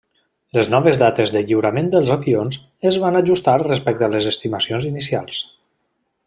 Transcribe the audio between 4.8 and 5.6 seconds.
inicials.